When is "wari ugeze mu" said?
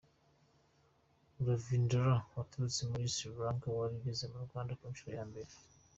3.77-4.39